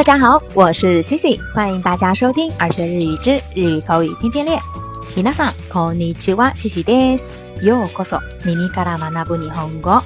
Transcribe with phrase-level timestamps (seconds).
[0.00, 4.58] 大家好，我是 Cici，欢迎大家收听儿学日语之日语口语天天练。
[5.14, 7.28] 皆さんこんにちは、Cici です。
[7.62, 10.00] ようこそ耳から学ぶ日本語。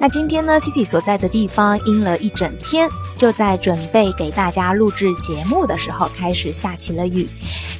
[0.00, 7.26] 那今天呢，C i i 所在的地方阴了一整天，就在准备给大家录制节目的时候，开始下起了雨。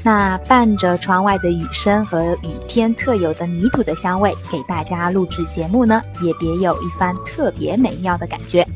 [0.02, 8.66] 那伴着窗外的雨声和雨天特有的泥土的香味，给大家录制节目呢，也别有一番特别美妙的感觉。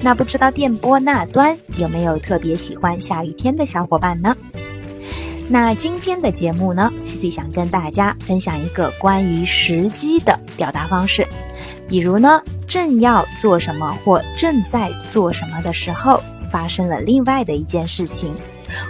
[0.00, 4.36] 那不知道电波那端有没有特别喜欢下雨天的小伙伴呢？
[5.48, 11.26] 那今天的节目呢，C i i 想跟大家分享一个关于时机的表达方式，
[11.88, 12.40] 比如呢。
[12.74, 16.20] 正要做什么或正在做什么的时候，
[16.50, 18.34] 发生了另外的一件事情，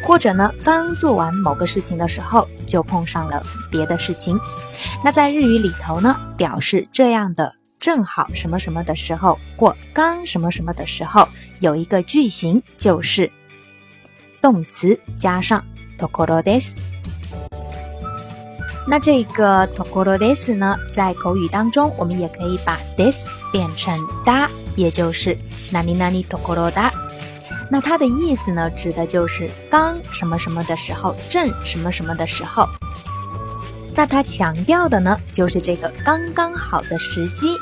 [0.02, 4.40] 或者呢，刚做完某个事情的时候，就碰上了别的事情。
[5.04, 11.28] 那在日语里头呢，表示这样的正好什么什么的时候，或刚什么什么的时候，
[11.60, 13.30] 有一个句型，就是
[14.40, 15.62] 动词加上
[15.98, 16.74] t こ k o r s
[18.86, 23.16] 那这个 tokoro des 呢，在口语当中，我们也可以把 des
[23.50, 25.34] 变成 da，也就是
[25.72, 26.90] nani nani tokoro da。
[27.70, 32.68] 那它的意思呢，指的就是刚什么什么的时候，正什么什么的时候。
[33.96, 37.56] 那它强调的呢，就是这个刚刚好的时机。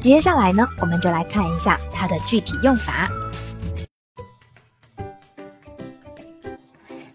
[0.00, 3.08] 接下来呢，我们就来看一下它的具体用法。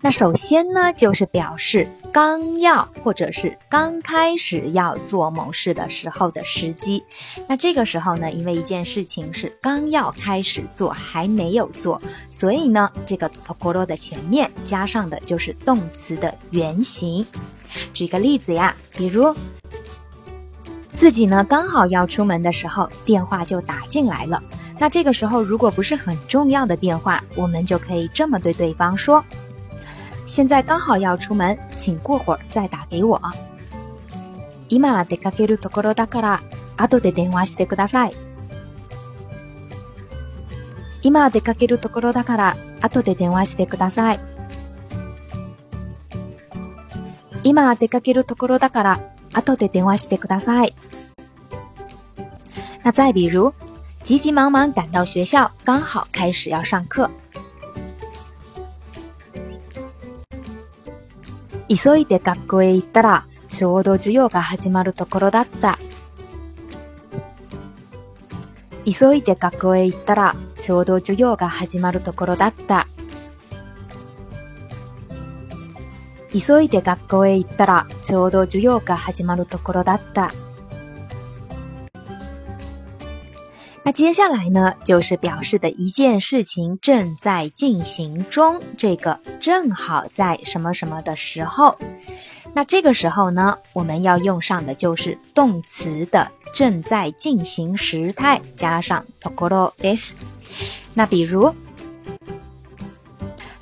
[0.03, 7.03] 那首先呢，就是表示刚要或者是刚开始要做某事的时候的时机。
[7.47, 17.23] 那这个时候呢，因为一件事情是刚要开始做，还没有做，所以呢，这个 poco 的前面加上的就是动词的原型。
[17.93, 19.33] 举个例子呀，比如
[20.97, 24.41] 自己呢刚好要出门的时候，电话就打进来了。
[24.79, 29.23] 那这个时候如果不是很重要的电话，我们就可以这么对对方说。
[30.30, 33.20] 现在刚好要出门，请过会儿再打给我。
[34.68, 36.42] 今出かけるところだから
[36.76, 38.12] 後で電話してください。
[41.02, 44.20] 今出かけるところだから後で電話してください。
[47.44, 49.00] 今出かけるところだから
[49.32, 50.74] 後で電話してください。
[52.82, 53.52] 那再比如，
[54.02, 57.08] 急急忙忙赶到学校，刚好开始要上课。
[61.73, 65.79] 急いで学校へ行ったら、ちょうど授業が始まるところだった。
[68.85, 72.85] 急いで学校へ行ったら、ちょうど授業が始まるところだった。
[76.45, 80.33] 急いで学校へ行ったら、ちょうど授業が始まるところだった。
[83.90, 91.78] 那接下来呢，就是表示的一件事情正在进行中，这个正好在什么什么的时候。
[92.52, 100.12] 那这个时候呢，我们要用上的就是动词的正在进行时态加上 tokoro des。
[100.94, 101.54] 那比如，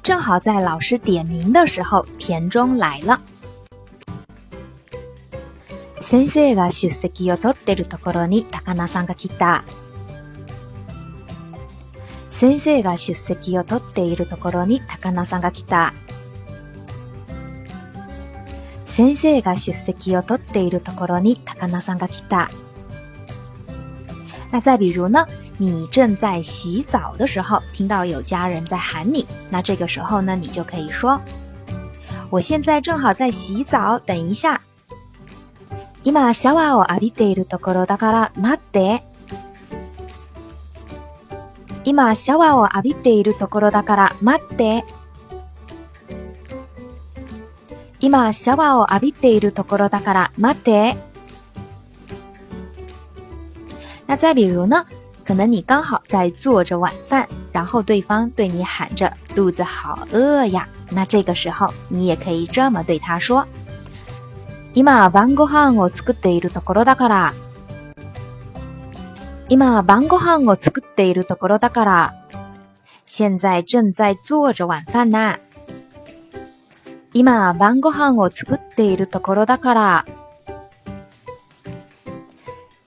[0.03, 3.21] 正好在老师点名的时候，田中来了。
[6.01, 9.65] 先生が出席を取ってるところに高菜さんが来た。
[12.40, 15.94] 先生が出席を取っているところに高菜さんが来た。
[18.86, 22.50] 先生が出席を取っているところに高菜さんが来た。
[24.54, 25.28] 那再比如呢？
[25.58, 31.20] 你正在洗澡的时候，听到有家人在喊你，那这个时候呢，你就可以说
[32.32, 34.62] ：“我现在正好在洗澡，等一下。”
[36.04, 39.09] 今シャワーを浴びているところだから待って。
[41.92, 44.86] 今シャワーを浴びているところだから待って。
[48.00, 50.96] 今シャワーを浴びているところだから待って。
[54.06, 54.86] 那再比如呢？
[55.26, 63.44] 可能你刚好在做着晚饭，然后对方对你喊着“肚子好饿呀”，那这个时候你也可以这么对他说
[64.76, 67.34] ：“今晩ご飯を作っているところだから。”
[69.49, 72.15] 今晩ご飯を作っているところだから。
[73.07, 75.39] 现在正在做着晚饭呢。
[77.13, 80.07] 今晩ご飯を作っているところだから。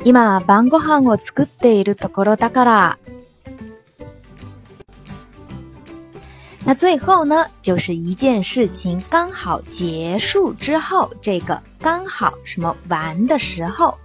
[0.04, 2.98] 今晩ご飯を作っているところだから。
[6.66, 13.98] 那最后呢，就是一件事情刚好结束之后，这个刚好什么完的时候。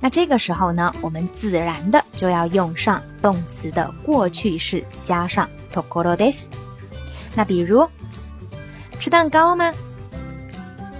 [0.00, 6.46] 那这个时候呢，我们自然的就要用上动词的过去式，加上 tokoro des。
[7.34, 7.88] 那比如，
[8.98, 9.72] 吃蛋糕吗？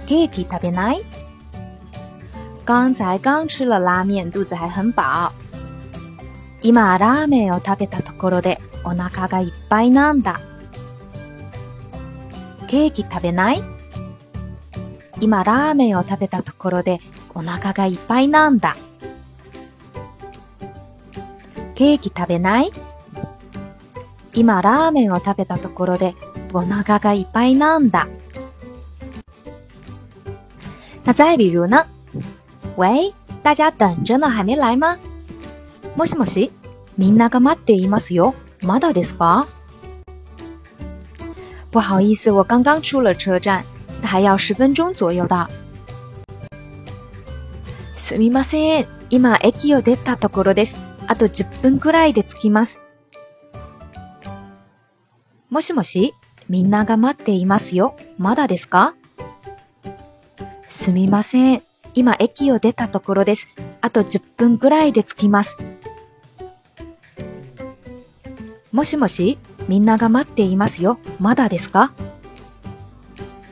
[0.07, 1.03] Cake 食べない？
[2.63, 5.31] 刚才刚吃了拉面，肚子还很饱。
[6.61, 10.39] 今ラーメンを食べたところでお腹がいっぱいなんだ。
[12.67, 13.63] ケーキ食べない
[15.19, 17.01] 今ラーメンを食べたところで
[17.36, 18.76] お腹がいっぱいなんだ。
[21.74, 22.70] ケーキ食べない
[24.32, 26.14] 今ラーメンを食べたところで
[26.54, 28.08] お腹がいっぱいなんだ。
[31.04, 31.86] 那再比如呢？
[32.78, 33.12] 喂，
[33.42, 34.96] 大家等着呢，还没来吗？
[35.94, 36.50] もしもし、
[36.96, 38.34] みんなが待っていますよ。
[38.62, 39.46] まだですか？
[41.70, 43.62] 不好意思，我刚刚出了车站，
[44.02, 45.46] 还要十分钟左右到。
[47.96, 48.86] すみません。
[49.08, 50.76] 今、駅を出たところです。
[51.06, 52.78] あと10分くらいで着きます。
[55.48, 56.12] もしもし、
[56.48, 57.96] みんなが待っていますよ。
[58.18, 58.94] まだですか
[60.68, 61.62] すみません。
[61.94, 63.46] 今、駅を出たところです。
[63.80, 65.56] あと10分くらいで着きます。
[68.72, 69.38] もしもし、
[69.68, 70.98] みんなが待っていますよ。
[71.18, 71.94] まだですか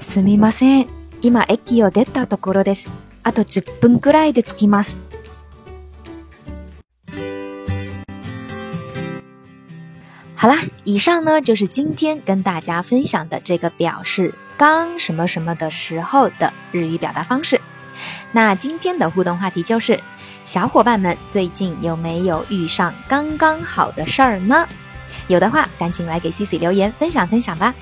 [0.01, 0.87] すみません。
[1.23, 2.91] 今、駅を出たところです。
[3.24, 4.96] あと10分くらいで着きます。
[10.36, 17.60] 好啦，以上呢就是今天跟大家分享的这个表示刚什么什么的时候的日语表达方式。
[18.32, 20.00] 那今天的互动话题就是，
[20.46, 24.66] 小伙伴们最近有没有遇上刚刚好的事儿呢？
[25.28, 27.76] 有的话，赶紧来给 C C 留言分享分享吧。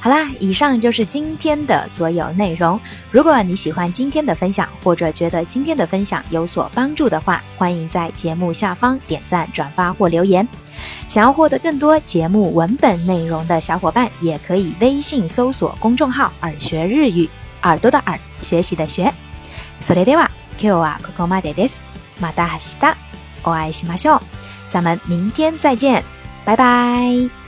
[0.00, 2.78] 好啦，以上就是今天的所有内容。
[3.10, 10.46] 如果你喜欢今天的分享，或者觉得今天的分享有所帮助的话，欢迎在节目下方点赞、转发或留言。
[11.06, 17.28] 想要获得更多节目文本内容的小伙伴，也可以微信搜索公众号“耳学日语”，
[17.62, 19.12] 耳朵的耳，学习的学。
[19.80, 21.80] それでは今日はここまでです。
[22.18, 22.96] また明日
[23.44, 24.20] お会いしましょう。
[24.70, 26.02] 咱们明天再见。
[26.44, 27.45] 拜拜。